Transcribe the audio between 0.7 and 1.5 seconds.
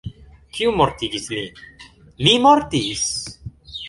mortigis